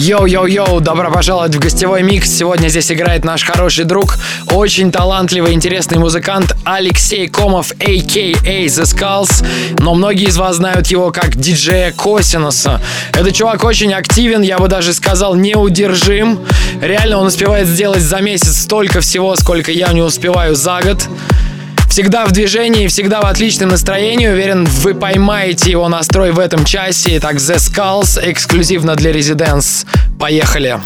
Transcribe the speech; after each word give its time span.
Йоу-йоу-йоу, 0.00 0.80
добро 0.80 1.10
пожаловать 1.12 1.54
в 1.54 1.58
гостевой 1.58 2.02
микс. 2.02 2.30
Сегодня 2.30 2.68
здесь 2.68 2.90
играет 2.90 3.22
наш 3.22 3.44
хороший 3.44 3.84
друг, 3.84 4.16
очень 4.50 4.90
талантливый, 4.90 5.52
интересный 5.52 5.98
музыкант 5.98 6.56
Алексей 6.64 7.28
Комов, 7.28 7.72
a.k.a. 7.72 8.64
The 8.64 8.84
Skulls. 8.84 9.46
Но 9.78 9.94
многие 9.94 10.28
из 10.28 10.38
вас 10.38 10.56
знают 10.56 10.86
его 10.86 11.10
как 11.10 11.36
диджея 11.36 11.92
Косинуса. 11.92 12.80
Этот 13.12 13.34
чувак 13.34 13.62
очень 13.62 13.92
активен, 13.92 14.40
я 14.40 14.56
бы 14.56 14.68
даже 14.68 14.94
сказал, 14.94 15.34
неудержим. 15.34 16.40
Реально 16.80 17.18
он 17.18 17.26
успевает 17.26 17.68
сделать 17.68 18.00
за 18.00 18.22
месяц 18.22 18.56
столько 18.56 19.02
всего, 19.02 19.36
сколько 19.36 19.70
я 19.70 19.92
не 19.92 20.00
успеваю 20.00 20.54
за 20.54 20.80
год. 20.82 21.06
Всегда 21.90 22.24
в 22.24 22.30
движении, 22.30 22.86
всегда 22.86 23.20
в 23.20 23.24
отличном 23.24 23.70
настроении. 23.70 24.28
Уверен, 24.28 24.64
вы 24.64 24.94
поймаете 24.94 25.72
его 25.72 25.88
настрой 25.88 26.30
в 26.30 26.38
этом 26.38 26.64
часе. 26.64 27.18
Итак, 27.18 27.34
The 27.34 27.56
Skulls 27.56 28.16
эксклюзивно 28.22 28.94
для 28.94 29.10
Residence. 29.10 29.84
Поехали! 30.16 30.80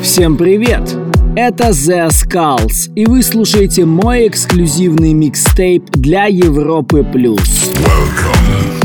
Всем 0.00 0.36
привет! 0.36 0.94
Это 1.34 1.70
The 1.70 2.08
Skulls, 2.10 2.92
и 2.94 3.04
вы 3.04 3.24
слушаете 3.24 3.84
мой 3.84 4.28
эксклюзивный 4.28 5.12
микстейп 5.12 5.90
для 5.90 6.26
Европы+. 6.26 7.02
плюс. 7.02 7.40
Welcome 7.80 8.80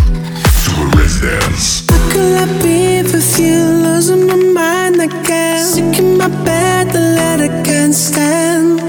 to 0.65 0.97
Residence. 0.97 1.83
Could 2.11 2.35
I 2.35 2.47
be 2.63 3.03
with 3.03 3.39
you? 3.39 3.83
Losing 3.83 4.25
my 4.25 4.35
mind 4.35 5.01
again. 5.01 5.63
Sick 5.63 5.99
in 5.99 6.17
my 6.17 6.29
bed, 6.43 6.91
the 6.91 7.15
letter 7.15 7.49
can't 7.63 7.93
stand. 7.93 8.81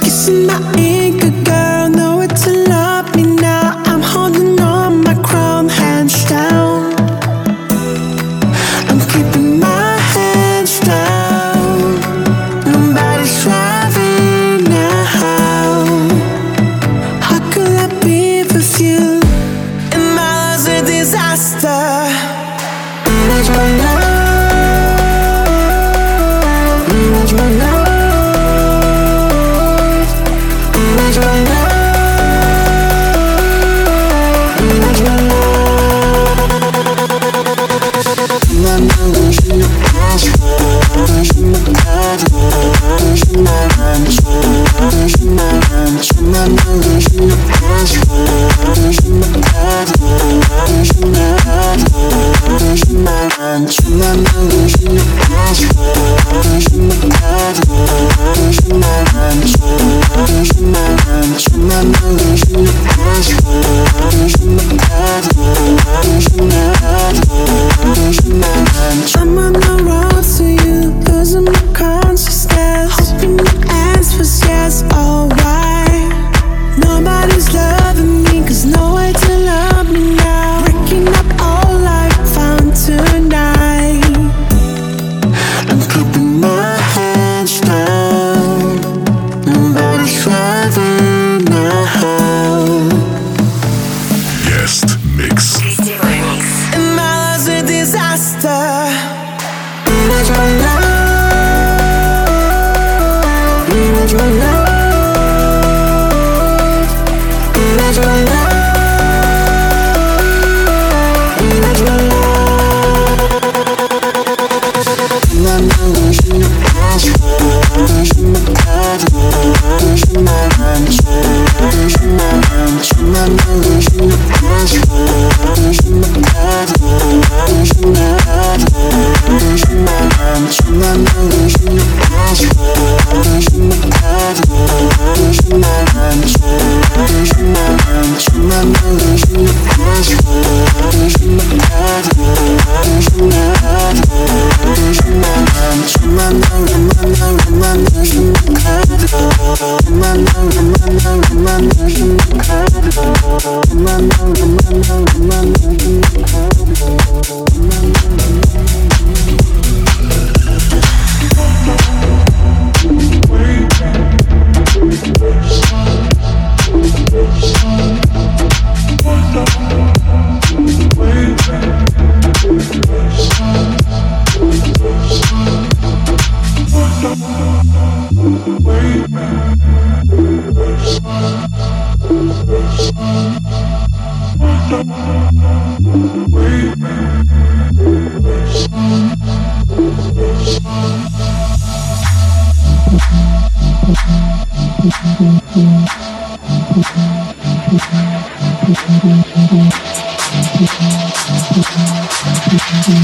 Kissing 0.00 0.46
my 0.46 0.60
ego, 0.78 1.28
girl. 1.28 1.41
Know 2.32 3.01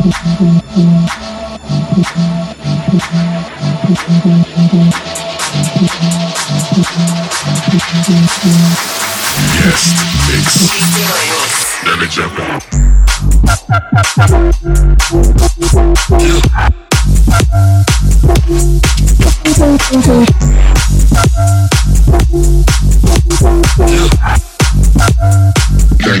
Mix. 0.00 1.20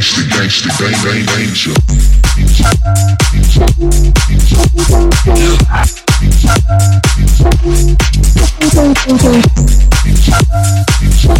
Gangsta, 0.00 0.22
gangsta, 0.22 0.68
bang, 0.78 0.96
bang, 1.02 1.24
danger. 1.26 1.74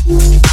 Me 0.06 0.49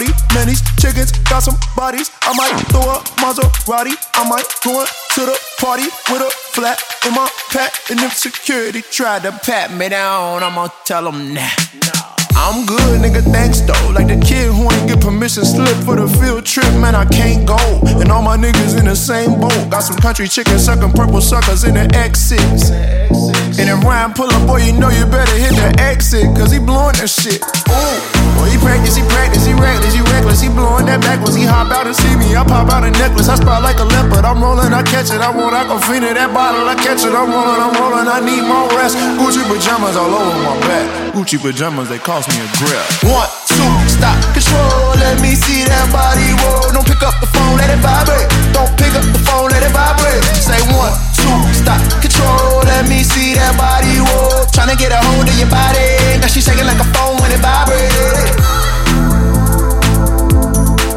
like 0.00 0.08
a 0.08 0.16
shorty. 0.16 0.34
Man, 0.34 0.48
these 0.48 0.62
chickens 0.78 1.12
got 1.28 1.40
some 1.40 1.56
bodies. 1.76 2.10
I 2.22 2.34
might 2.34 2.60
throw 2.68 2.82
a 2.82 2.98
Maserati. 3.20 3.94
I 4.14 4.28
might 4.28 4.46
go 4.64 4.84
to 5.14 5.20
the 5.26 5.38
party 5.58 5.84
with 6.10 6.22
a 6.22 6.30
flat 6.52 6.82
in 7.06 7.14
my 7.14 7.28
pack. 7.50 7.72
And 7.90 8.00
if 8.00 8.16
security 8.16 8.82
tried 8.82 9.22
to 9.22 9.32
pat 9.32 9.72
me 9.72 9.88
down, 9.88 10.42
I'ma 10.42 10.68
tell 10.84 11.04
them 11.04 11.34
nah. 11.34 11.99
I'm 12.34 12.66
good, 12.66 13.00
nigga, 13.00 13.22
thanks 13.32 13.60
though. 13.60 13.90
Like 13.92 14.08
the 14.08 14.18
kid 14.20 14.52
who 14.52 14.70
ain't 14.70 14.88
get 14.88 15.00
permission 15.00 15.44
slip 15.44 15.76
for 15.84 15.96
the 15.96 16.08
field 16.18 16.46
trip, 16.46 16.70
man, 16.80 16.94
I 16.94 17.04
can't 17.04 17.46
go. 17.46 17.58
And 18.00 18.10
all 18.10 18.22
my 18.22 18.36
niggas 18.36 18.78
in 18.78 18.86
the 18.86 18.96
same 18.96 19.40
boat. 19.40 19.70
Got 19.70 19.80
some 19.80 19.96
country 19.96 20.28
chickens 20.28 20.64
sucking 20.64 20.92
purple 20.92 21.20
suckers 21.20 21.64
in 21.64 21.74
the 21.74 21.86
X6. 21.94 23.10
And 23.58 23.68
if 23.68 23.84
Ryan 23.84 24.12
pull 24.14 24.30
up, 24.30 24.46
boy, 24.46 24.62
you 24.62 24.72
know 24.72 24.88
you 24.88 25.04
better 25.06 25.36
hit 25.36 25.52
the 25.52 25.68
exit, 25.82 26.24
cause 26.38 26.50
he 26.50 26.58
blowing 26.58 26.96
that 26.96 27.10
shit. 27.10 27.42
Ooh, 27.68 27.98
boy, 28.38 28.48
he 28.48 28.56
practice, 28.56 28.96
he 28.96 29.04
practice, 29.12 29.44
he 29.44 29.52
reckless, 29.52 29.92
he 29.92 30.00
reckless, 30.08 30.40
he 30.40 30.48
blowing 30.48 30.86
that 30.86 31.02
backwards. 31.02 31.34
He 31.36 31.44
hop 31.44 31.68
out 31.68 31.84
and 31.86 31.94
see 31.94 32.14
me, 32.16 32.32
I 32.36 32.46
pop 32.46 32.70
out 32.70 32.86
a 32.86 32.90
necklace, 32.90 33.28
I 33.28 33.36
spot 33.36 33.60
like 33.60 33.76
a 33.78 33.84
leopard. 33.84 34.24
I'm 34.24 34.40
rolling, 34.40 34.72
I 34.72 34.82
catch 34.86 35.12
it, 35.12 35.20
I 35.20 35.28
want 35.28 35.52
Aquafina, 35.52 36.14
that 36.14 36.32
bottle, 36.32 36.64
I 36.64 36.74
catch 36.78 37.04
it, 37.04 37.12
I'm 37.12 37.28
rolling, 37.28 37.60
I'm 37.60 37.74
rolling, 37.76 38.08
I 38.08 38.22
need 38.24 38.46
more 38.46 38.70
rest. 38.78 38.96
Gucci 39.20 39.42
pajamas 39.44 39.98
all 39.98 40.08
over 40.08 40.40
my 40.40 40.56
back. 40.64 41.12
Gucci 41.12 41.36
pajamas, 41.36 41.90
they 41.90 41.98
cost 42.20 42.36
me 42.36 42.44
a 42.44 42.48
grip. 42.60 42.84
One, 43.08 43.28
two, 43.48 43.72
stop, 43.88 44.16
control, 44.36 44.92
let 45.00 45.20
me 45.24 45.32
see 45.32 45.64
that 45.64 45.88
body 45.88 46.36
roll. 46.44 46.68
Don't 46.72 46.84
pick 46.84 47.00
up 47.00 47.16
the 47.20 47.26
phone, 47.32 47.56
let 47.56 47.72
it 47.72 47.80
vibrate. 47.80 48.28
Don't 48.52 48.68
pick 48.76 48.92
up 48.92 49.04
the 49.08 49.20
phone, 49.24 49.48
let 49.48 49.64
it 49.64 49.72
vibrate. 49.72 50.20
Say 50.36 50.60
one, 50.76 50.92
two, 51.16 51.32
stop, 51.56 51.80
control, 52.04 52.60
let 52.68 52.84
me 52.88 53.00
see 53.02 53.32
that 53.40 53.56
body 53.56 54.04
roll. 54.04 54.44
Tryna 54.52 54.76
get 54.76 54.92
a 54.92 55.00
hold 55.00 55.28
of 55.28 55.36
your 55.40 55.48
body, 55.48 56.20
now 56.20 56.28
she 56.28 56.40
shaking 56.44 56.68
like 56.68 56.80
a 56.80 56.88
phone 56.92 57.16
when 57.24 57.32
it 57.32 57.40
vibrates. 57.40 57.96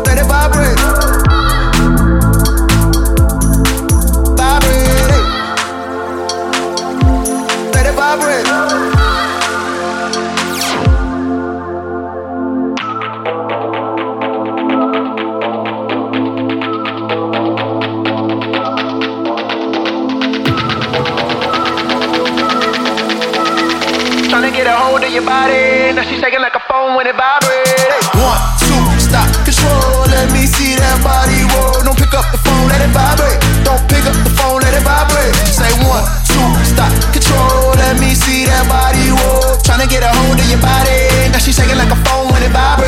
Let 0.03 0.20
it 0.20 0.27
vibrate. 0.27 0.75
Let 7.72 7.86
it 7.88 7.96
vibrate. 7.96 8.83
Your 25.13 25.22
body. 25.22 25.93
Now 25.93 26.01
she's 26.01 26.17
shaking 26.17 26.41
like 26.41 26.58
a 26.58 26.63
phone 26.65 26.98
when 26.98 27.05
it 27.05 27.13
vibrates. 27.13 28.10
One, 28.17 28.41
two, 28.65 28.82
stop, 28.98 29.29
control. 29.46 30.10
Let 30.10 30.34
me 30.34 30.50
see 30.50 30.74
that 30.74 30.98
body 31.05 31.46
roll. 31.53 31.86
Don't 31.86 31.93
pick 31.93 32.17
up 32.17 32.25
the 32.34 32.41
phone, 32.41 32.65
let 32.65 32.82
it 32.82 32.89
vibrate. 32.89 33.38
Don't 33.62 33.77
pick 33.86 34.01
up 34.10 34.17
the 34.25 34.34
phone, 34.34 34.65
let 34.65 34.74
it 34.74 34.82
vibrate. 34.82 35.34
Say 35.46 35.70
one, 35.86 36.01
two, 36.25 36.41
stop, 36.65 36.89
control. 37.13 37.77
Let 37.77 38.01
me 38.01 38.17
see 38.17 38.50
that 38.50 38.65
body 38.65 39.13
roll. 39.13 39.53
Tryna 39.62 39.86
get 39.86 40.01
a 40.01 40.10
hold 40.10 40.41
of 40.41 40.48
your 40.50 40.62
body. 40.65 41.05
Now 41.29 41.38
she's 41.38 41.53
shaking 41.53 41.77
like 41.77 41.93
a 41.93 42.00
phone 42.10 42.34
when 42.34 42.41
it 42.41 42.50
vibrates. 42.50 42.83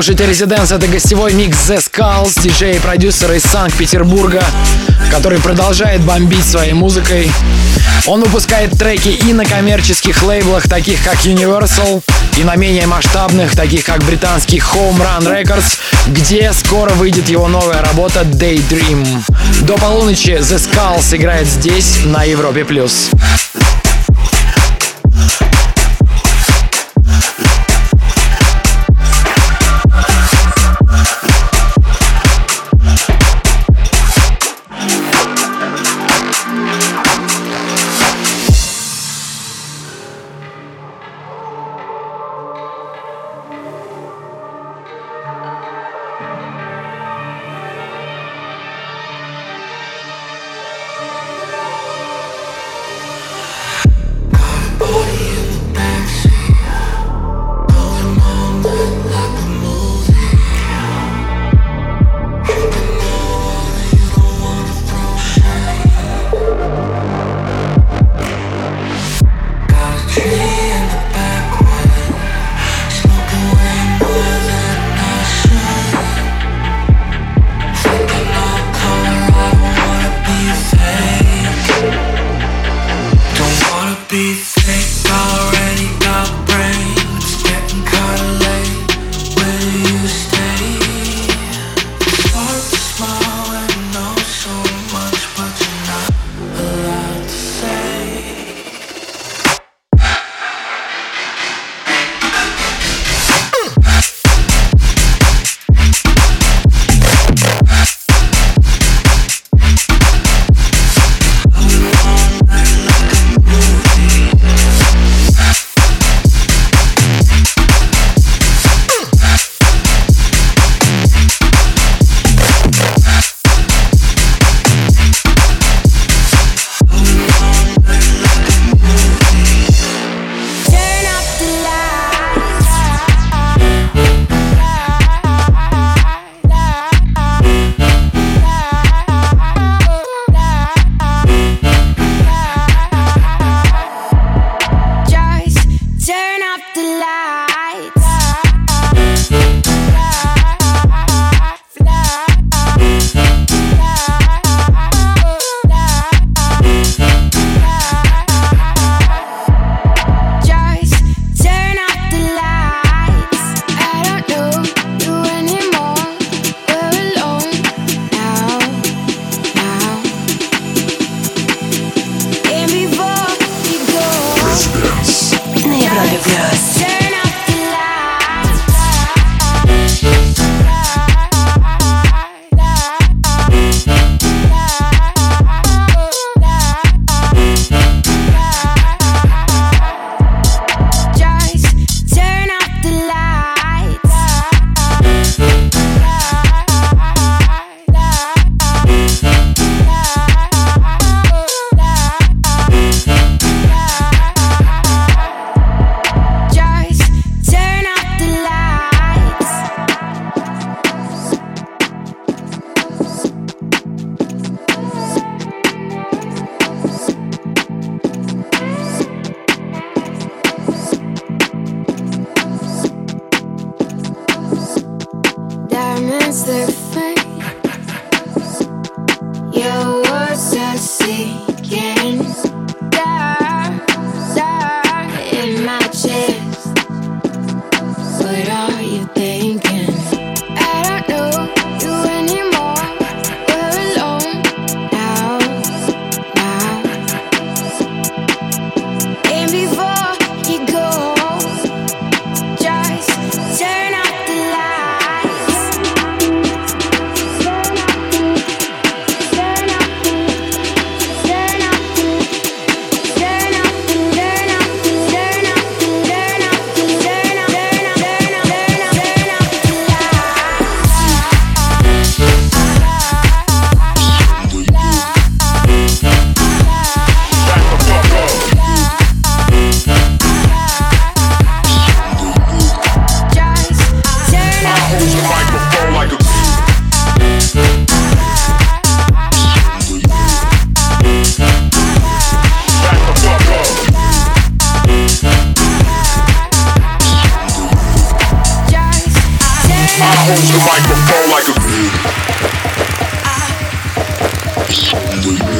Слушаете 0.00 0.24
Резиденс, 0.24 0.72
это 0.72 0.86
гостевой 0.86 1.34
микс 1.34 1.68
The 1.68 1.76
Skulls, 1.76 2.40
диджей 2.40 2.76
и 2.76 2.78
продюсер 2.78 3.32
из 3.32 3.42
Санкт-Петербурга, 3.42 4.42
который 5.10 5.38
продолжает 5.40 6.00
бомбить 6.00 6.46
своей 6.46 6.72
музыкой. 6.72 7.30
Он 8.06 8.22
выпускает 8.22 8.70
треки 8.78 9.08
и 9.08 9.34
на 9.34 9.44
коммерческих 9.44 10.22
лейблах, 10.22 10.66
таких 10.70 11.04
как 11.04 11.16
Universal, 11.26 12.02
и 12.38 12.44
на 12.44 12.56
менее 12.56 12.86
масштабных, 12.86 13.54
таких 13.54 13.84
как 13.84 14.02
британский 14.04 14.62
Home 14.72 15.02
Run 15.02 15.26
Records, 15.26 15.76
где 16.06 16.50
скоро 16.54 16.94
выйдет 16.94 17.28
его 17.28 17.46
новая 17.48 17.82
работа 17.82 18.20
Daydream. 18.20 19.06
До 19.66 19.76
полуночи 19.76 20.30
The 20.30 20.56
Skulls 20.56 21.14
играет 21.14 21.46
здесь, 21.46 21.98
на 22.06 22.22
Европе+. 22.22 22.64
плюс. 22.64 23.10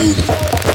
Thank 0.00 0.64
you. 0.64 0.69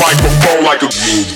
microphone 0.00 0.64
like 0.64 0.82
a 0.82 1.35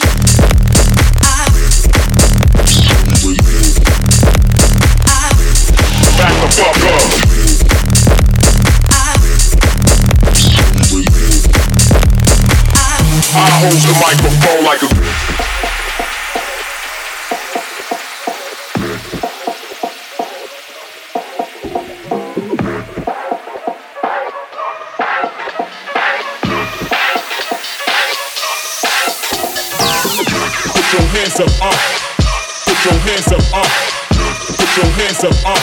hands 35.21 35.45
up, 35.45 35.53
up. 35.53 35.59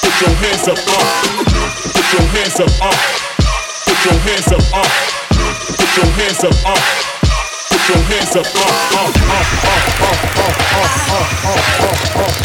Put 0.00 0.20
your 0.20 0.34
hands 0.36 0.68
up, 0.68 0.78
up. 0.78 1.04
Put 1.92 2.12
your 2.12 2.26
hands 2.28 2.60
up, 2.60 2.70
up. 2.80 2.94
Put 3.84 4.04
your 4.04 4.18
hands 4.20 4.52
up, 4.52 4.74
up. 4.74 4.86
Put 5.76 5.96
your 5.96 6.06
hands 6.06 6.44
up, 6.44 6.66
up. 6.66 6.78
Put 7.68 7.88
your 7.88 8.02
hands 8.04 8.36
up, 8.36 8.46
up, 8.46 8.72
up, 8.94 9.12
up, 9.12 9.48
up, 9.52 9.88
up, 9.92 10.20
up, 10.22 10.48
up, 10.54 10.98
up, 11.02 11.28
up, 11.44 11.60
up, 11.84 12.30
up. 12.30 12.41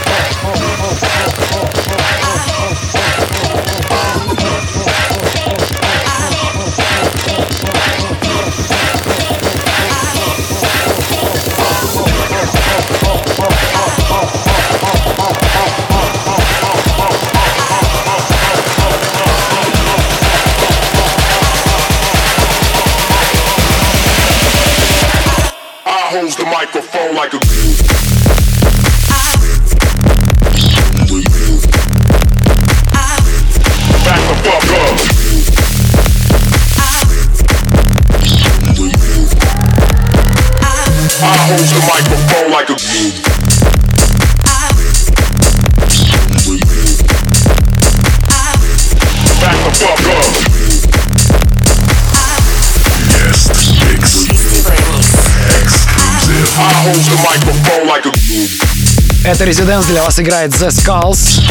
Это 59.27 59.43
Резиденс 59.43 59.85
для 59.87 60.03
вас 60.03 60.17
играет 60.21 60.51
The 60.51 60.69
Skulls. 60.69 61.41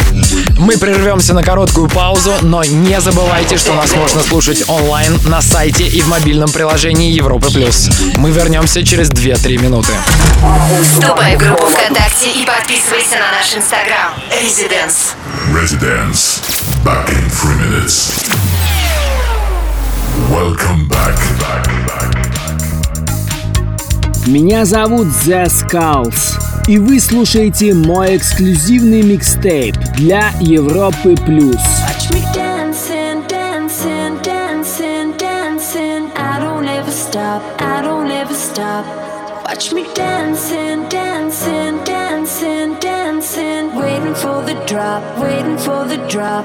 Мы 0.59 0.79
прервемся 0.79 1.35
на 1.35 1.43
короткую 1.43 1.91
паузу, 1.91 2.33
но 2.41 2.65
не 2.65 2.99
забывайте, 3.03 3.59
что 3.59 3.75
нас 3.75 3.95
можно 3.95 4.23
слушать 4.23 4.65
онлайн 4.67 5.21
на 5.27 5.43
сайте 5.43 5.87
и 5.87 6.01
в 6.01 6.09
мобильном 6.09 6.49
приложении 6.49 7.13
Европы+. 7.13 7.51
плюс. 7.51 7.91
Мы 8.17 8.31
вернемся 8.31 8.83
через 8.83 9.11
2-3 9.11 9.61
минуты. 9.61 9.93
Вступай 10.95 11.37
в 11.37 11.39
группу 11.39 11.67
ВКонтакте 11.67 12.31
и 12.31 12.47
подписывайся 12.47 13.17
на 13.19 13.31
наш 13.37 13.55
Инстаграм. 13.55 14.15
Резиденс. 14.43 15.13
Residence. 15.53 16.41
Back 16.83 17.11
in 17.11 17.29
three 17.29 17.59
minutes. 17.59 18.25
Welcome 20.31 20.89
back. 20.89 21.15
back, 21.39 21.69
back. 21.87 22.27
Меня 24.27 24.65
зовут 24.65 25.07
The 25.25 25.45
Skulls, 25.45 26.46
и 26.67 26.79
вы 26.79 27.01
слушаете 27.01 27.75
мой 27.75 28.17
эксклюзивный 28.17 29.03
микстейп 29.03 29.77
для 29.95 30.31
Европы+. 30.41 31.15
плюс. 31.25 31.57
Watch 39.47 39.73
me 39.73 39.87
dancing, 39.95 40.89
dancing, 40.89 41.85
dancing, 41.85 42.79
dancing. 42.81 43.75
Waiting 43.77 44.15
for 44.15 44.43
the 44.43 44.55
drop, 44.67 45.03
waiting 45.19 45.57
for 45.57 45.87
the 45.87 45.99
drop. 46.09 46.45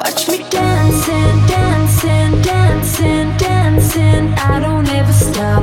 Watch 0.00 0.26
me 0.26 0.38
dancing, 0.50 1.46
dancing, 1.46 2.40
dancing, 2.42 3.36
dancing. 3.36 4.34
I 4.38 4.58
don't 4.58 4.88
ever 4.88 5.12
stop, 5.12 5.62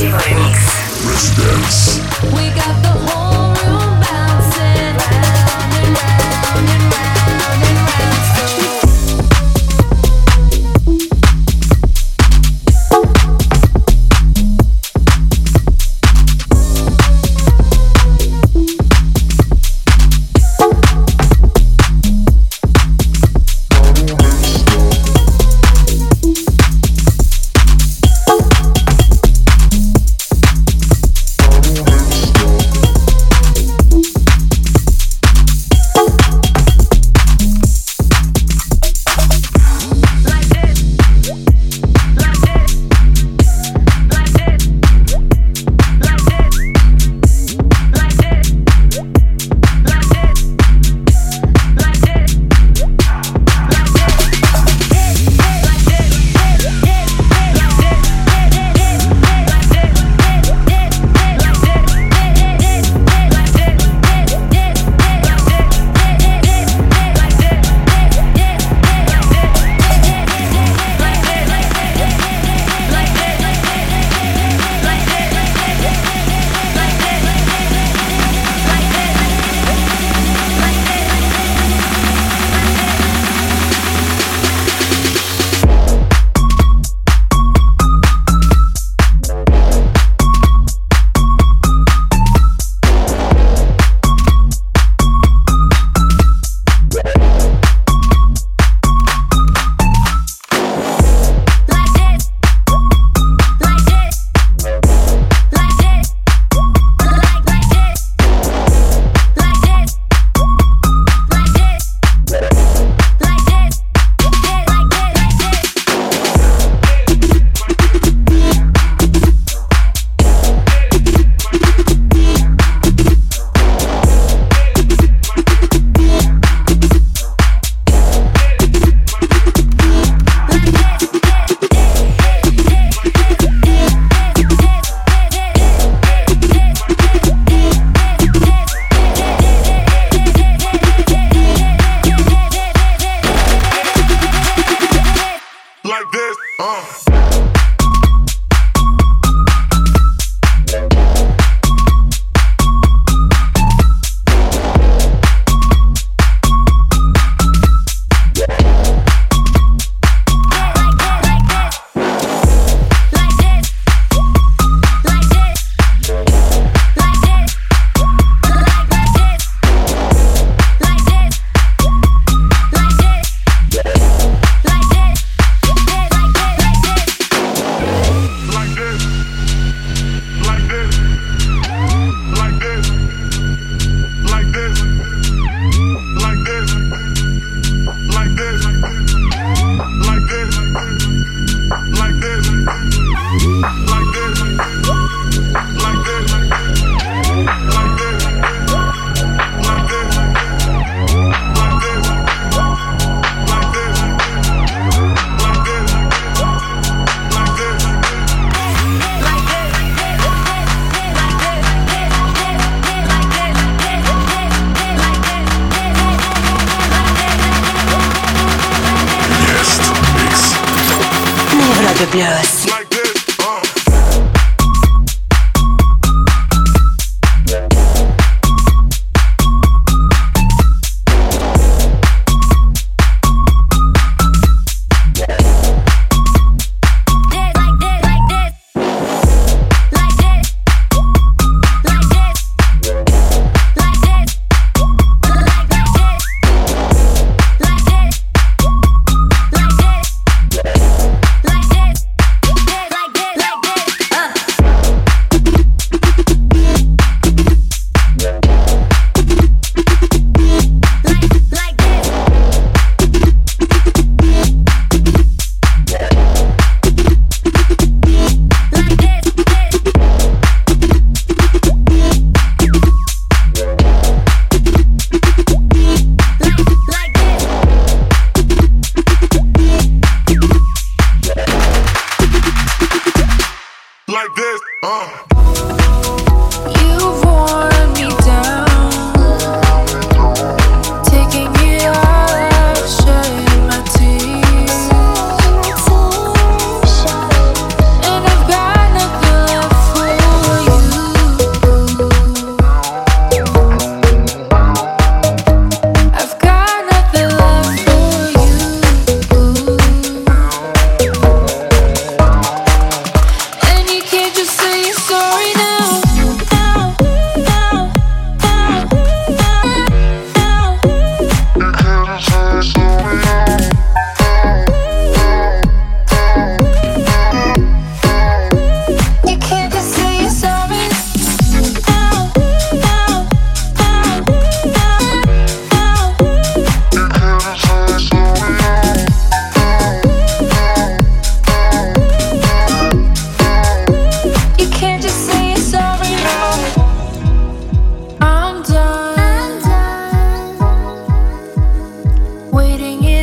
Residence. 0.00 1.98
We 2.32 2.50
got 2.54 2.80
the 2.84 3.07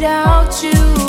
without 0.05 0.61
you. 0.63 1.04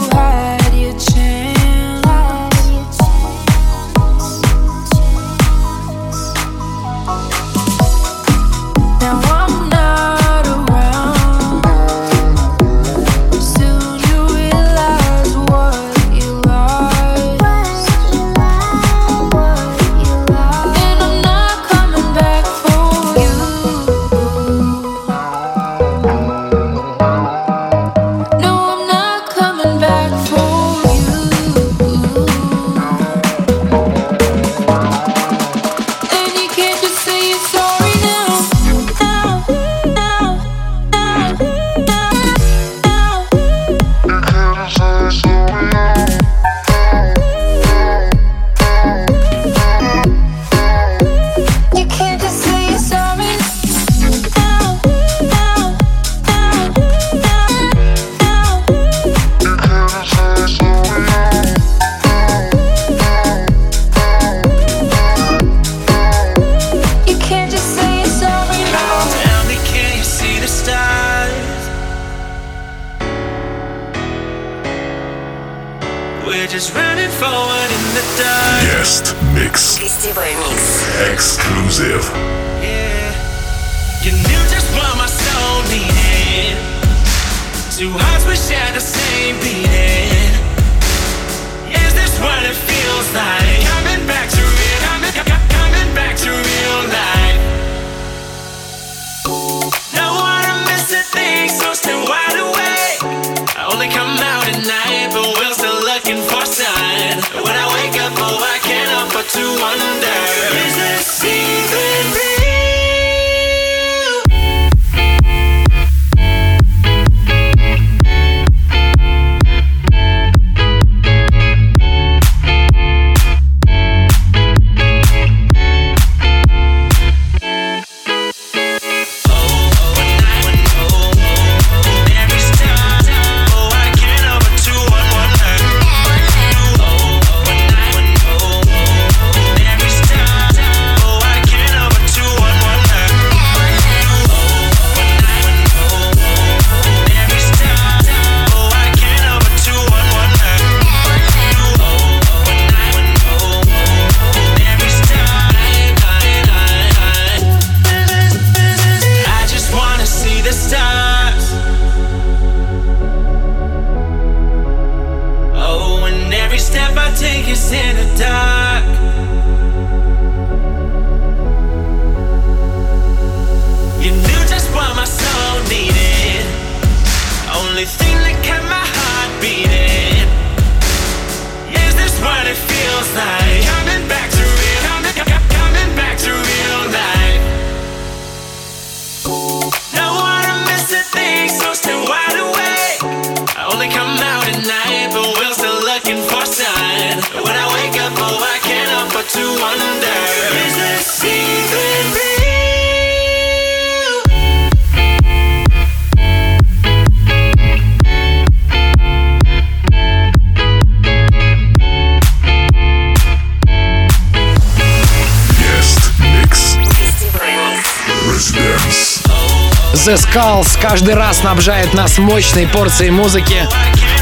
Skulls 220.37 220.79
каждый 220.83 221.14
раз 221.14 221.38
снабжает 221.38 221.94
нас 221.94 222.18
мощной 222.18 222.66
порцией 222.66 223.11
музыки, 223.11 223.66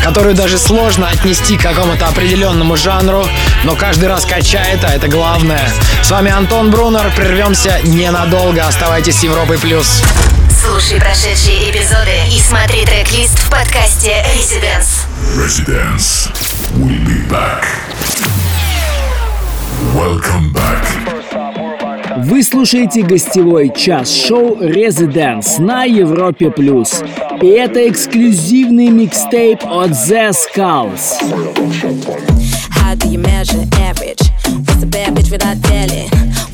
которую 0.04 0.36
даже 0.36 0.58
сложно 0.58 1.08
отнести 1.08 1.56
к 1.56 1.62
какому-то 1.62 2.06
определенному 2.06 2.76
жанру, 2.76 3.26
но 3.64 3.74
каждый 3.74 4.08
раз 4.08 4.24
качает, 4.24 4.84
а 4.84 4.90
это 4.90 5.08
главное. 5.08 5.68
С 6.04 6.10
вами 6.12 6.30
Антон 6.30 6.70
Брунер, 6.70 7.12
прервемся 7.16 7.80
ненадолго, 7.82 8.64
оставайтесь 8.64 9.18
с 9.18 9.22
Европой+. 9.24 9.58
плюс. 9.58 10.02
Слушай 10.64 11.00
прошедшие 11.00 11.72
эпизоды 11.72 12.16
и 12.30 12.40
смотри 12.40 12.84
трек-лист 12.84 13.36
в 13.40 13.50
подкасте 13.50 14.24
Residence. 14.36 15.08
Residence. 15.36 16.30
We'll 16.76 17.04
be 17.04 17.28
back. 17.28 17.64
Welcome 19.92 20.52
back. 20.52 21.03
Вы 22.24 22.42
слушаете 22.42 23.02
гостевой 23.02 23.70
час 23.76 24.10
шоу 24.10 24.56
«Резиденс» 24.58 25.58
на 25.58 25.84
Европе+. 25.84 26.50
плюс. 26.50 27.02
И 27.42 27.46
это 27.46 27.86
эксклюзивный 27.86 28.88
микстейп 28.88 29.62
от 29.62 29.90
The 29.90 30.32
Skulls. 30.32 31.20
How 32.70 32.94
do 32.96 33.08
you 33.10 33.18
measure 33.18 33.68
average? 33.78 34.22
What's 34.64 34.82
a 34.82 34.86
bad 34.86 35.14
bitch 35.14 35.30
without 35.30 35.62
telling? 35.64 36.08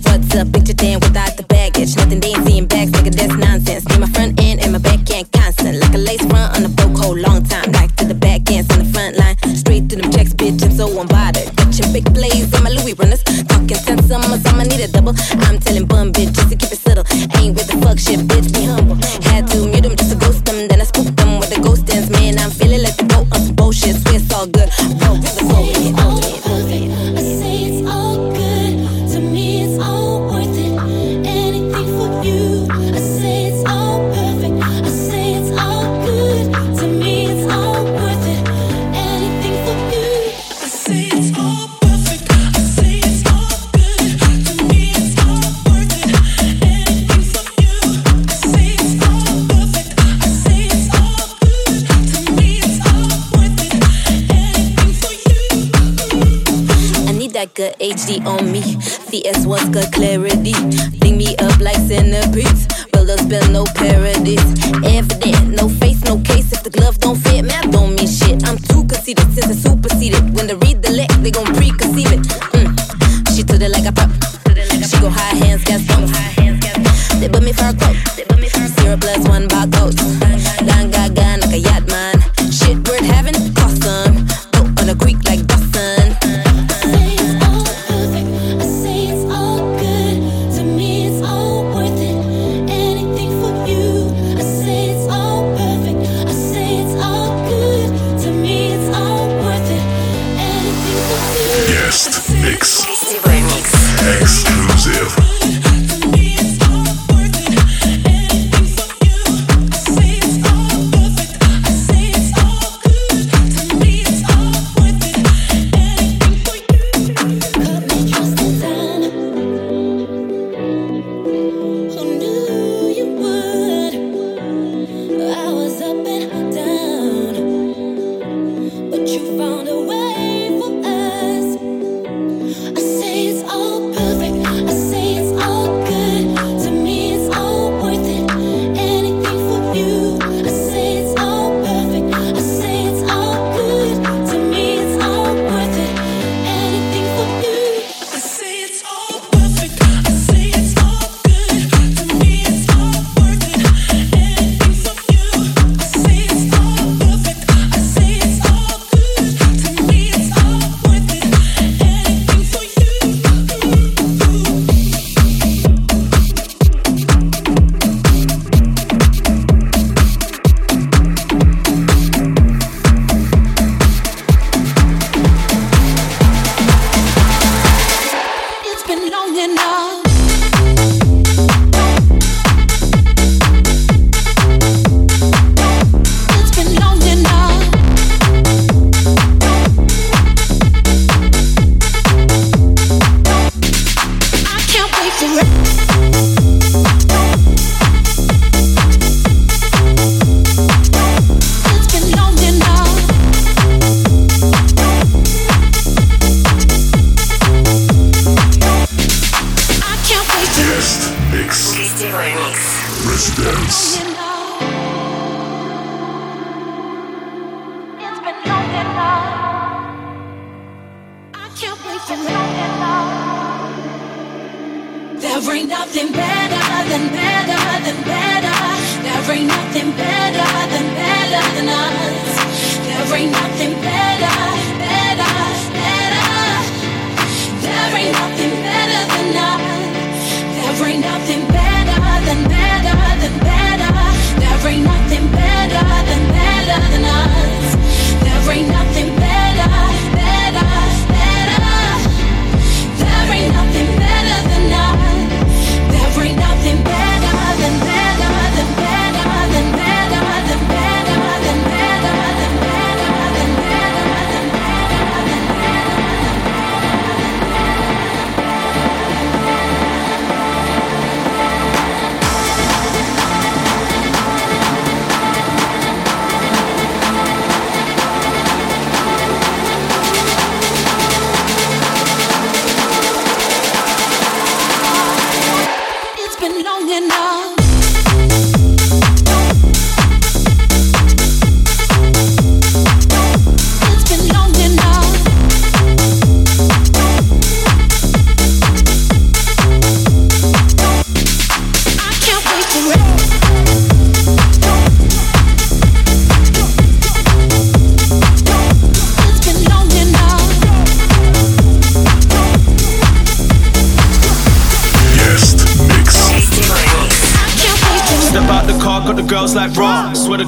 What's 0.06 0.34
a 0.34 0.44
picture 0.44 0.74
thing 0.74 0.98
without 0.98 1.36
the 1.36 1.44
baggage? 1.46 1.94
Nothing 1.94 2.18
they 2.18 2.34
ain't 2.34 2.44
seeing 2.48 2.66
back, 2.66 2.88
I'm 15.12 15.58
telling 15.58 15.86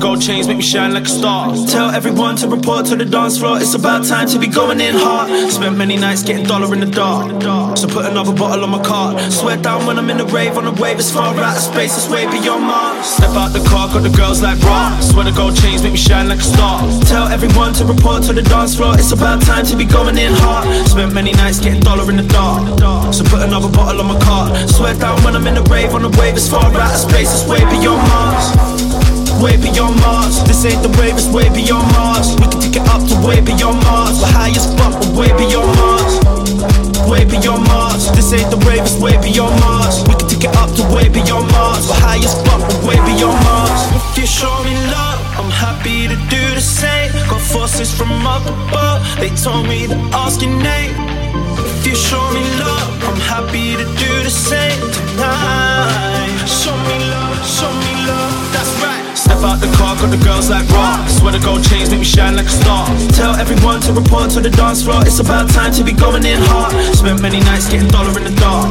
gold 0.03 0.21
chains 0.21 0.49
make 0.49 0.57
me 0.57 0.63
shine 0.63 0.93
like 0.93 1.05
a 1.05 1.09
star. 1.09 1.55
Tell 1.69 1.89
everyone 1.91 2.35
to 2.35 2.49
report 2.49 2.87
to 2.87 2.97
the 2.97 3.05
dance 3.05 3.39
floor. 3.39 3.59
It's 3.59 3.75
about 3.75 4.05
time 4.05 4.27
to 4.31 4.39
be 4.39 4.49
going 4.49 4.81
in 4.81 4.97
hard. 4.97 5.31
Spent 5.49 5.79
many 5.79 5.97
nights 5.97 6.25
getting 6.25 6.45
dollar 6.45 6.75
in 6.75 6.81
the 6.81 6.91
dark. 6.91 7.31
So 7.79 7.87
put 7.87 8.07
another 8.07 8.35
bottle 8.35 8.65
on 8.65 8.71
my 8.71 8.83
card. 8.83 9.21
Swear 9.33 9.57
down 9.59 9.87
when 9.87 9.99
I'm 10.01 10.11
in 10.11 10.19
the 10.19 10.27
rave 10.27 10.59
on 10.59 10.65
the 10.65 10.73
wave. 10.83 10.99
It's 10.99 11.13
far 11.13 11.33
out 11.39 11.57
of 11.57 11.63
space, 11.63 11.97
it's 11.97 12.09
way 12.11 12.27
beyond 12.27 12.65
Mars. 12.65 13.07
Step 13.07 13.31
out 13.31 13.53
the 13.53 13.63
car, 13.71 13.87
got 13.95 14.03
the 14.03 14.11
girls 14.11 14.43
like 14.43 14.59
raw. 14.63 14.99
Swear 14.99 15.25
the 15.25 15.31
gold 15.31 15.55
chains 15.57 15.85
make 15.85 15.93
me 15.93 15.99
shine 15.99 16.29
like 16.29 16.41
a 16.41 16.51
star. 16.55 16.83
Tell 17.07 17.29
everyone 17.29 17.73
to 17.75 17.85
report 17.85 18.25
to 18.25 18.33
the 18.33 18.43
dance 18.43 18.75
floor. 18.75 18.95
It's 18.99 19.13
about 19.13 19.41
time 19.43 19.65
to 19.67 19.77
be 19.77 19.85
going 19.85 20.19
in 20.19 20.33
hard. 20.35 20.67
Spent 20.89 21.15
many 21.15 21.31
nights 21.33 21.61
getting 21.61 21.81
dollar 21.81 22.11
in 22.11 22.17
the 22.17 22.27
dark. 22.27 23.15
So 23.15 23.23
put 23.23 23.43
another 23.43 23.71
bottle 23.71 24.01
on 24.01 24.09
my 24.09 24.19
card. 24.19 24.69
Swear 24.69 24.95
down 24.99 25.23
when 25.23 25.37
I'm 25.37 25.47
in 25.47 25.55
the 25.55 25.63
rave 25.71 25.95
on 25.95 26.03
the 26.03 26.11
wave. 26.19 26.35
It's 26.35 26.49
far 26.49 26.67
out 26.67 26.91
of 26.91 26.99
space, 26.99 27.31
it's 27.31 27.47
way 27.47 27.61
beyond 27.71 28.03
Mars. 28.11 28.92
Way 29.43 29.57
beyond 29.57 29.99
Mars. 29.99 30.39
This 30.47 30.65
ain't 30.65 30.87
the 30.87 30.93
wave, 31.03 31.19
it's 31.19 31.27
way 31.27 31.51
beyond 31.51 31.91
Mars. 31.99 32.31
We 32.39 32.47
can 32.47 32.61
take 32.63 32.77
it 32.79 32.87
up 32.87 33.03
to 33.11 33.19
way 33.27 33.41
beyond 33.43 33.83
Mars. 33.83 34.23
We're 34.23 34.31
high 34.31 34.55
as 34.55 34.71
fuck, 34.79 34.95
way 35.19 35.35
beyond 35.35 35.67
Mars. 35.83 36.15
Way 37.11 37.27
beyond 37.27 37.67
Mars. 37.67 38.07
This 38.15 38.31
ain't 38.33 38.55
the 38.55 38.63
wave, 38.63 38.87
it's 38.87 38.95
way 39.03 39.19
beyond 39.19 39.59
Mars. 39.59 40.07
We 40.07 40.15
can 40.15 40.29
take 40.31 40.45
it 40.47 40.55
up 40.55 40.71
to 40.79 40.87
way 40.95 41.11
beyond 41.11 41.51
Mars. 41.51 41.91
We're 41.91 41.99
high 41.99 42.23
as 42.23 42.39
fuck, 42.47 42.63
way 42.87 42.95
beyond 43.03 43.35
Mars. 43.43 43.83
If 44.15 44.23
you 44.23 44.27
show 44.31 44.55
me 44.63 44.79
love, 44.95 45.19
I'm 45.35 45.51
happy 45.51 46.07
to 46.07 46.15
do 46.31 46.43
the 46.55 46.63
same. 46.63 47.11
Got 47.27 47.43
forces 47.43 47.91
from 47.91 48.15
up 48.23 48.47
above. 48.47 49.03
They 49.19 49.35
told 49.35 49.67
me 49.67 49.91
to 49.91 49.99
ask 50.23 50.39
your 50.41 50.55
name. 50.55 50.95
If 51.59 51.83
you 51.83 51.97
show 51.99 52.23
me 52.31 52.47
love, 52.63 52.95
I'm 53.11 53.19
happy 53.19 53.75
to 53.75 53.87
do 53.99 54.13
the 54.23 54.31
same 54.31 54.79
tonight. 54.95 56.31
Show 56.47 56.79
me 56.87 56.97
love, 57.11 57.43
show 57.43 57.73
me 57.83 57.93
love, 58.07 58.35
that's 58.55 58.71
right. 58.79 59.02
Step 59.23 59.39
out 59.47 59.63
the 59.63 59.71
car, 59.79 59.95
got 59.95 60.11
the 60.11 60.19
girls 60.19 60.51
like 60.51 60.67
raw. 60.75 60.99
Swear 61.07 61.31
to 61.31 61.39
gold 61.39 61.63
chains 61.63 61.91
make 61.91 62.01
me 62.01 62.05
shine 62.05 62.35
like 62.35 62.47
a 62.47 62.57
star. 62.63 62.91
Tell 63.15 63.39
everyone 63.39 63.81
to 63.87 63.93
report 63.93 64.31
to 64.35 64.41
the 64.41 64.51
dance 64.51 64.83
floor. 64.83 65.01
It's 65.07 65.21
about 65.21 65.49
time 65.51 65.73
to 65.79 65.85
be 65.85 65.93
going 65.93 66.27
in 66.27 66.43
hard. 66.51 66.75
Spent 66.93 67.23
many 67.23 67.39
nights 67.39 67.71
getting 67.71 67.87
dollar 67.87 68.11
in 68.19 68.25
the 68.25 68.35
dark. 68.43 68.67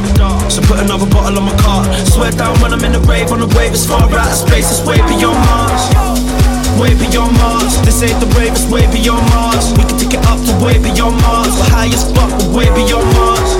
So 0.52 0.60
put 0.68 0.78
another 0.78 1.08
bottle 1.08 1.38
on 1.40 1.44
my 1.48 1.56
card. 1.56 1.88
Swear 2.06 2.32
down 2.32 2.52
when 2.60 2.74
I'm 2.74 2.84
in 2.84 2.92
the 2.92 3.00
rave 3.08 3.32
on 3.32 3.40
the 3.40 3.48
wave. 3.56 3.72
It's 3.72 3.86
far 3.86 4.04
out 4.04 4.12
of 4.12 4.36
space, 4.36 4.68
it's 4.68 4.84
way 4.84 5.00
beyond 5.08 5.40
Mars. 5.40 6.51
Way 6.80 6.94
beyond 6.94 7.32
Mars. 7.38 7.80
This 7.82 8.02
ain't 8.02 8.18
the 8.20 8.26
rave, 8.38 8.52
it's 8.52 8.66
way 8.66 8.86
beyond 8.92 9.24
Mars. 9.30 9.72
We 9.76 9.84
can 9.84 9.98
take 9.98 10.14
it 10.14 10.24
up 10.26 10.40
to 10.46 10.52
way 10.64 10.78
beyond 10.78 11.16
Mars. 11.22 11.52
We're 11.56 11.72
high 11.72 11.92
as 11.92 12.04
fuck, 12.12 12.32
way 12.52 12.68
beyond 12.72 13.08
Mars. 13.16 13.50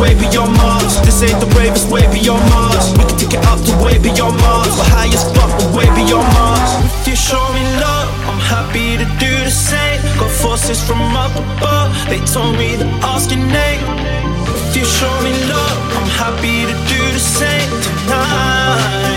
Way 0.00 0.14
beyond 0.14 0.52
Mars. 0.56 1.00
This 1.06 1.22
ain't 1.22 1.38
the 1.40 1.46
rave, 1.58 1.72
it's 1.72 1.86
way 1.86 2.06
beyond 2.10 2.42
Mars. 2.50 2.92
We 2.98 3.04
can 3.04 3.16
take 3.18 3.34
it 3.38 3.44
up 3.46 3.60
to 3.66 3.72
way 3.84 3.98
beyond 3.98 4.36
Mars. 4.40 4.72
We're 4.76 4.90
high 4.90 5.12
as 5.12 5.24
fuck, 5.34 5.52
way 5.76 5.86
beyond 5.94 6.26
Mars. 6.34 6.70
If 7.00 7.08
you 7.08 7.16
show 7.16 7.44
me 7.54 7.62
love, 7.78 8.08
I'm 8.26 8.40
happy 8.40 8.96
to 8.98 9.06
do 9.22 9.32
the 9.44 9.54
same. 9.54 10.00
Got 10.18 10.30
forces 10.30 10.82
from 10.82 11.00
up 11.14 11.34
above. 11.36 11.92
They 12.08 12.20
told 12.26 12.56
me 12.56 12.76
to 12.76 12.86
ask 13.06 13.30
your 13.30 13.44
name. 13.44 13.84
If 14.68 14.76
you 14.76 14.84
show 14.84 15.14
me 15.22 15.32
love, 15.46 15.78
I'm 15.96 16.10
happy 16.18 16.66
to 16.66 16.74
do 16.90 17.00
the 17.12 17.22
same 17.22 17.70
tonight. 17.86 19.13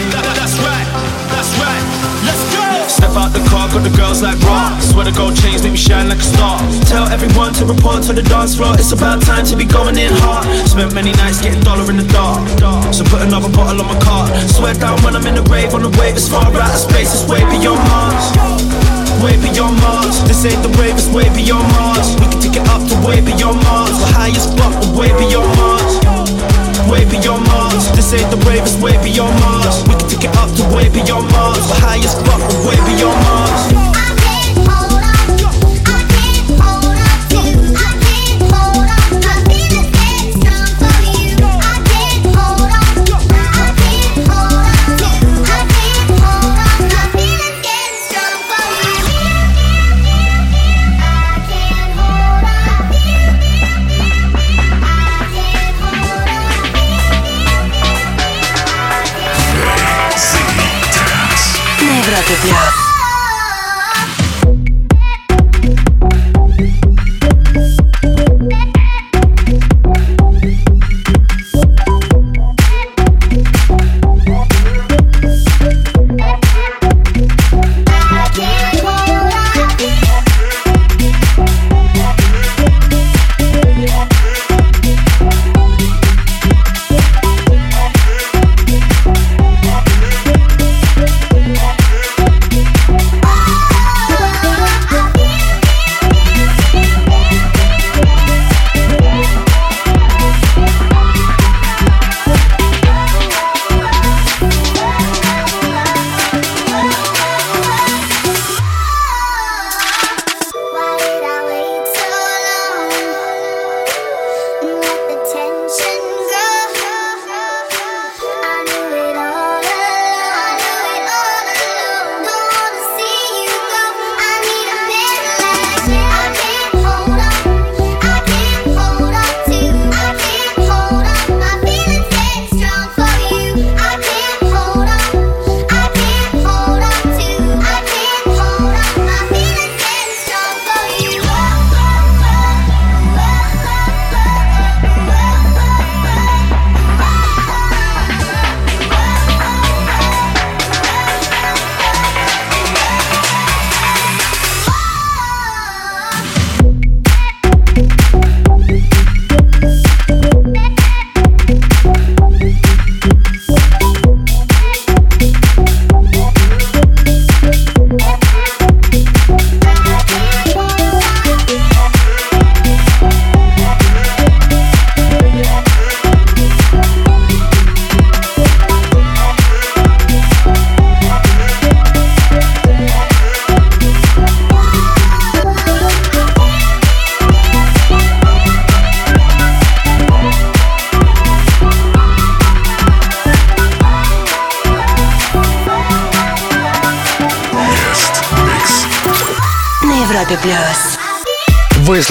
Step 2.98 3.14
out 3.14 3.30
the 3.30 3.46
car, 3.46 3.70
got 3.70 3.86
the 3.86 3.94
girls 3.94 4.26
like 4.26 4.42
raw. 4.42 4.74
To 5.08 5.14
gold 5.14 5.40
chains 5.40 5.64
make 5.64 5.72
me 5.72 5.80
shine 5.80 6.10
like 6.10 6.20
a 6.20 6.28
star. 6.36 6.60
Tell 6.84 7.08
everyone 7.08 7.54
to 7.56 7.64
report 7.64 8.04
to 8.10 8.12
the 8.12 8.24
dance 8.24 8.58
floor. 8.58 8.76
It's 8.76 8.92
about 8.92 9.22
time 9.22 9.46
to 9.46 9.56
be 9.56 9.64
going 9.64 9.96
in 9.96 10.12
hard. 10.20 10.44
Spent 10.68 10.92
many 10.92 11.14
nights 11.16 11.40
getting 11.40 11.62
dollar 11.64 11.88
in 11.88 11.96
the 11.96 12.08
dark. 12.12 12.44
So 12.92 13.06
put 13.06 13.22
another 13.22 13.48
bottle 13.48 13.80
on 13.80 13.88
my 13.88 13.96
card. 14.04 14.34
Swear 14.52 14.74
down 14.74 15.00
when 15.06 15.16
I'm 15.16 15.24
in 15.30 15.36
the 15.40 15.46
rave 15.48 15.72
on 15.72 15.84
the 15.86 15.94
wave. 15.96 16.20
It's 16.20 16.28
far 16.28 16.44
out 16.44 16.74
of 16.74 16.76
space, 16.76 17.14
it's 17.16 17.24
way 17.30 17.40
beyond 17.48 17.80
Mars. 17.88 18.26
Way 19.24 19.40
beyond 19.40 19.80
Mars. 19.80 20.28
This 20.28 20.44
ain't 20.44 20.60
the 20.60 20.74
rave, 20.76 21.00
it's 21.00 21.08
way 21.08 21.30
beyond 21.32 21.72
Mars. 21.80 22.20
We 22.20 22.28
can 22.28 22.42
take 22.44 22.60
it 22.60 22.68
up 22.68 22.84
to 22.84 22.96
way 23.08 23.24
beyond 23.24 23.64
Mars. 23.64 23.96
We're 23.96 24.12
high 24.12 24.36
as 24.36 24.52
fuck, 24.60 24.76
but 24.84 24.92
way 24.92 25.14
beyond 25.16 25.48
Mars. 25.56 25.94
Way 26.90 27.04
beyond 27.10 27.46
Mars. 27.48 27.92
This 27.92 28.14
ain't 28.14 28.32
the 28.32 28.38
bravest 28.38 28.82
way 28.82 28.96
beyond 29.04 29.38
Mars. 29.42 29.84
We 29.88 29.96
can 29.96 30.10
take 30.10 30.24
it 30.24 30.38
up 30.38 30.50
to 30.56 30.64
way 30.76 30.88
beyond 30.90 31.30
Mars. 31.32 31.68
We're 31.68 31.82
high 31.84 32.00
as 32.00 32.16
way 32.66 32.78
beyond 32.88 33.20
Mars. 33.28 33.87
Yeah. 62.30 62.87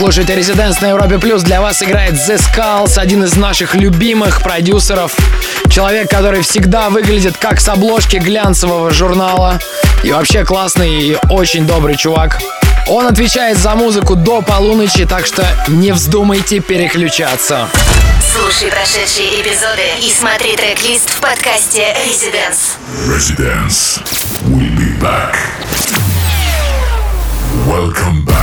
Слушаете 0.06 0.36
Резиденс 0.36 0.80
на 0.80 0.90
Европе 0.90 1.18
Плюс. 1.18 1.42
Для 1.42 1.60
вас 1.60 1.82
играет 1.82 2.12
The 2.12 2.38
Skulls, 2.38 2.96
один 2.96 3.24
из 3.24 3.34
наших 3.34 3.74
любимых 3.74 4.40
продюсеров. 4.40 5.16
Человек, 5.68 6.08
который 6.08 6.42
всегда 6.42 6.90
выглядит 6.90 7.36
как 7.36 7.60
с 7.60 7.68
обложки 7.68 8.18
глянцевого 8.18 8.92
журнала. 8.92 9.58
И 10.04 10.12
вообще 10.12 10.44
классный 10.44 11.08
и 11.08 11.18
очень 11.28 11.66
добрый 11.66 11.96
чувак. 11.96 12.40
Он 12.86 13.08
отвечает 13.08 13.58
за 13.58 13.74
музыку 13.74 14.14
до 14.14 14.42
полуночи, 14.42 15.06
так 15.06 15.26
что 15.26 15.44
не 15.66 15.90
вздумайте 15.90 16.60
переключаться. 16.60 17.68
Слушай 18.32 18.70
прошедшие 18.70 19.40
эпизоды 19.40 19.82
и 20.00 20.12
смотри 20.12 20.54
трек-лист 20.54 21.10
в 21.10 21.20
подкасте 21.20 21.96
Residence. 22.06 22.76
Residence. 23.08 24.00
We'll 24.44 24.70
be 24.76 24.96
back. 25.00 25.34
Welcome 27.66 28.24
back. 28.24 28.35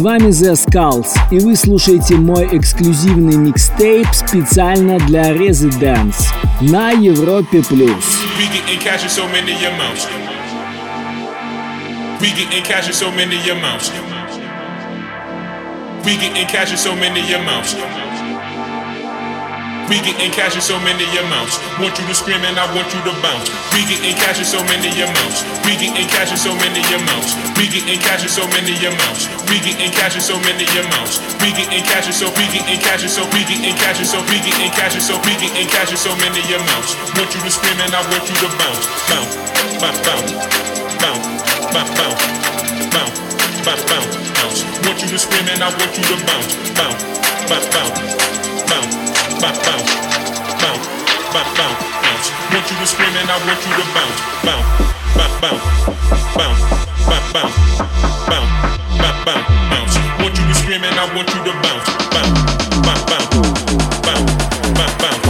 Вами 0.00 0.28
The 0.28 0.52
Skulls, 0.52 1.08
и 1.30 1.38
вы 1.38 1.56
слушаете 1.56 2.16
мой 2.16 2.48
эксклюзивный 2.56 3.36
микстейп 3.36 4.06
специально 4.12 4.98
для 4.98 5.32
Residents 5.32 6.16
на 6.60 6.90
Европе+. 6.90 7.62
плюс. 7.62 8.20
We 16.02 16.16
cash 16.16 16.36
in 16.36 16.46
cash 16.46 16.70
in 16.72 16.78
so 16.78 16.94
many 16.96 17.32
amounts. 17.34 18.29
We 19.90 19.98
getting 20.06 20.30
cash 20.30 20.54
in 20.54 20.62
so 20.62 20.78
many 20.86 21.02
amounts. 21.18 21.58
Want 21.82 21.98
you 21.98 22.06
to 22.06 22.14
scream 22.14 22.46
and 22.46 22.54
I 22.54 22.62
want 22.70 22.86
you 22.94 23.02
to 23.02 23.14
bounce. 23.18 23.50
We 23.74 23.82
getting 23.90 24.14
cash 24.14 24.38
in 24.38 24.46
so 24.46 24.62
many 24.70 24.86
amounts. 24.86 25.42
We 25.66 25.74
getting 25.74 26.06
cash 26.06 26.30
in 26.30 26.38
so 26.38 26.54
many 26.62 26.78
amounts. 26.94 27.34
We 27.58 27.66
getting 27.66 27.98
cash 27.98 28.22
in 28.22 28.30
so 28.30 28.46
many 28.54 28.78
amounts. 28.86 29.26
We 29.50 29.58
getting 29.58 29.90
cash 29.90 30.14
in 30.14 30.22
so 30.22 30.38
many 30.46 30.62
amounts. 30.78 31.18
We 31.42 31.50
getting 31.58 31.82
cash 31.82 32.06
in 32.06 32.14
so 32.14 32.30
we 32.38 32.46
getting 32.54 32.78
cash 32.78 33.02
in 33.02 33.10
so 33.10 33.26
we 33.34 33.42
getting 33.50 33.74
cash 33.74 33.98
in 33.98 34.06
so 34.06 34.22
we 34.30 34.38
getting 34.38 34.70
cash 34.70 34.94
in 34.94 35.02
so 35.02 35.18
we 35.26 35.34
getting 35.42 35.66
cash 35.66 35.90
in 35.90 35.98
so 35.98 36.14
many 36.22 36.38
amounts. 36.54 36.94
Want 37.18 37.34
you 37.34 37.42
to 37.42 37.50
scream 37.50 37.82
and 37.82 37.90
I 37.90 38.06
want 38.14 38.22
you 38.30 38.36
to 38.46 38.48
bounce, 38.62 38.86
bounce, 39.10 39.34
bounce, 39.82 39.98
bounce, 40.06 40.30
bounce, 41.02 41.26
bounce, 41.74 41.90
bounce, 41.98 42.22
bounce, 42.94 43.18
bounce, 43.66 43.82
bounce, 43.90 44.14
bounce. 44.38 44.58
Want 44.86 45.02
you 45.02 45.10
to 45.10 45.18
scream 45.18 45.50
and 45.50 45.66
I 45.66 45.74
want 45.74 45.90
you 45.98 46.04
to 46.06 46.16
bounce, 46.22 46.54
bounce, 46.78 47.02
bounce, 47.50 47.66
bounce, 47.74 47.98
bounce, 48.70 49.09
bounce, 49.40 49.58
bounce, 49.64 49.94
bounce, 50.60 50.86
bounce, 51.32 51.52
bounce, 51.56 51.80
bounce. 52.04 52.28
Want 52.52 52.66
you 52.70 52.76
to 52.76 52.86
scream 52.86 53.14
and 53.16 53.30
I 53.30 53.36
want 53.46 53.60
you 53.64 53.72
to 53.72 53.84
bounce, 53.96 54.20
bounce, 54.44 54.68
bounce, 55.16 55.40
bounce, 55.40 55.64
bounce, 56.36 56.60
bounce, 57.08 57.32
bounce, 57.32 57.48
bounce, 57.48 57.56
bounce, 58.28 58.52
bounce, 59.00 59.20
bounce. 59.24 59.94
Want 60.20 60.36
you 60.36 60.44
to 60.44 60.54
scream 60.54 60.84
and 60.84 60.98
I 60.98 61.08
want 61.14 61.28
you 61.32 61.40
to 61.40 61.52
bounce, 61.64 61.88
bounce, 62.12 62.36
bounce, 62.84 63.04
bounce, 63.08 63.32
bounce, 64.04 64.28
bounce, 64.76 64.94
bounce, 65.00 65.24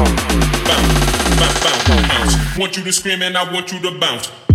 bounce, 0.51 0.99
bounce, 1.39 1.61
bounce. 2.09 2.59
Want 2.59 2.77
you 2.77 2.83
to 2.85 2.93
scream 2.93 3.23
and 3.23 3.37
I 3.37 3.53
want 3.53 3.73
you 3.73 3.79
to 3.81 3.91
bounce. 3.99 4.50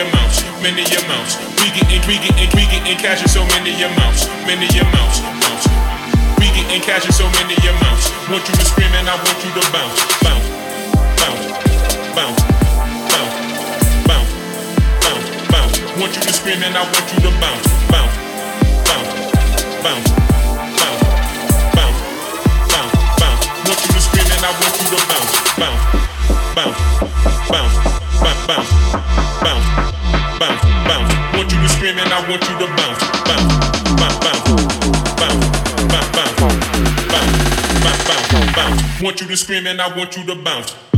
Amounts, 0.00 0.44
many 0.60 0.84
amounts. 0.84 1.40
We 1.62 1.72
getting, 1.72 2.02
we 2.04 2.20
getting, 2.20 2.50
we 2.52 2.68
getting 2.68 2.98
cash 2.98 3.22
in 3.22 3.28
so 3.28 3.44
many 3.56 3.72
amounts, 3.80 4.28
many 4.44 4.68
amounts. 4.76 5.20
amounts. 5.20 5.66
We 6.36 6.52
getting 6.52 6.82
cash 6.82 7.06
in 7.06 7.12
so 7.12 7.24
many 7.40 7.56
amounts. 7.64 8.12
Want 8.28 8.44
you 8.44 8.54
to 8.56 8.64
scream 8.64 8.92
and 8.92 9.08
I 9.08 9.16
want 9.16 9.38
you 9.40 9.50
to 9.56 9.62
bounce, 9.72 9.96
bounce, 10.20 10.44
bounce, 11.16 11.48
bounce, 12.12 12.40
bounce, 13.08 13.32
bounce, 14.04 14.32
bounce, 15.00 15.28
bounce. 15.48 15.76
Want 15.96 16.12
you 16.12 16.22
to 16.22 16.32
scream 16.32 16.60
and 16.60 16.76
I 16.76 16.82
want 16.84 17.06
you 17.12 17.20
to 17.24 17.30
bounce, 17.40 17.66
bounce, 17.88 18.16
bounce, 18.84 19.08
bounce, 19.80 20.12
bounce, 20.76 21.00
bounce, 21.72 22.00
bounce, 22.68 23.00
bounce. 23.16 23.44
Want 23.64 23.80
you 23.80 23.90
to 23.96 24.00
scream 24.04 24.28
and 24.28 24.44
I 24.44 24.52
want 24.60 24.76
you 24.76 24.86
to 24.92 24.98
bounce, 25.08 25.32
bounce, 25.56 25.80
bounce, 26.52 26.80
bounce, 27.48 28.05
bounce, 28.20 28.46
bounce, 28.46 28.70
bounce, 29.42 29.66
bounce, 30.38 30.62
bounce. 30.88 31.10
Want 31.36 31.52
you 31.52 31.60
to 31.60 31.68
scream 31.68 31.98
and 31.98 32.12
I 32.12 32.20
want 32.28 32.42
you 32.48 32.56
to 32.58 32.66
bounce, 32.76 33.02
bounce, 33.26 33.44
bounce, 34.00 34.18
bounce, 34.24 34.42
bounce, 35.16 35.36
bounce, 35.92 36.10
bounce, 36.12 36.36
bounce, 36.36 36.56
bounce, 37.82 38.02
bounce, 38.06 38.56
bounce. 38.56 39.02
Want 39.02 39.20
you 39.20 39.26
to 39.28 39.36
scream 39.36 39.66
and 39.66 39.80
I 39.80 39.96
want 39.96 40.16
you 40.16 40.24
to 40.24 40.34
bounce. 40.42 40.95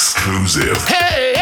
Exclusive. 0.00 0.78
Hey, 0.88 1.39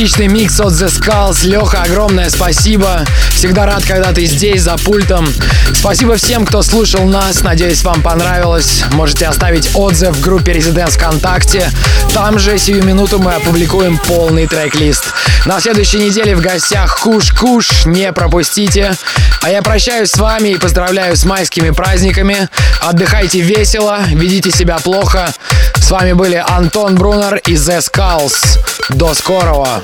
Отличный 0.00 0.28
микс 0.28 0.58
от 0.58 0.72
The 0.72 0.86
Skulls. 0.88 1.46
Леха, 1.46 1.82
огромное 1.82 2.30
спасибо. 2.30 3.04
Всегда 3.34 3.66
рад, 3.66 3.84
когда 3.84 4.14
ты 4.14 4.24
здесь, 4.24 4.62
за 4.62 4.78
пультом. 4.78 5.28
Спасибо 5.74 6.16
всем, 6.16 6.46
кто 6.46 6.62
слушал 6.62 7.04
нас. 7.04 7.42
Надеюсь, 7.42 7.84
вам 7.84 8.00
понравилось. 8.00 8.82
Можете 8.92 9.26
оставить 9.26 9.68
отзыв 9.74 10.16
в 10.16 10.20
группе 10.22 10.52
Residents 10.52 10.92
ВКонтакте. 10.92 11.70
Там 12.14 12.38
же 12.38 12.58
сию 12.58 12.82
минуту 12.82 13.18
мы 13.18 13.34
опубликуем 13.34 13.98
полный 13.98 14.46
трек-лист. 14.46 15.04
На 15.44 15.60
следующей 15.60 15.98
неделе 15.98 16.34
в 16.34 16.40
гостях 16.40 16.98
Куш-Куш. 17.02 17.84
Не 17.84 18.10
пропустите. 18.14 18.96
А 19.42 19.50
я 19.50 19.60
прощаюсь 19.60 20.12
с 20.12 20.16
вами 20.16 20.50
и 20.50 20.58
поздравляю 20.58 21.14
с 21.14 21.26
майскими 21.26 21.72
праздниками. 21.72 22.48
Отдыхайте 22.80 23.40
весело, 23.40 23.98
ведите 24.08 24.50
себя 24.50 24.78
плохо. 24.78 25.30
С 25.76 25.90
вами 25.90 26.14
были 26.14 26.42
Антон 26.46 26.94
Брунер 26.94 27.36
и 27.46 27.52
The 27.52 27.80
Skulls. 27.80 28.59
До 28.94 29.14
скорого! 29.14 29.82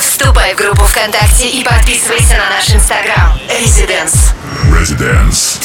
Вступай 0.00 0.54
в 0.54 0.56
группу 0.56 0.84
ВКонтакте 0.84 1.48
и 1.48 1.62
подписывайся 1.62 2.36
на 2.36 2.50
наш 2.50 2.68
инстаграм. 2.70 3.38
Residence. 3.48 4.34
Residence. 4.70 5.55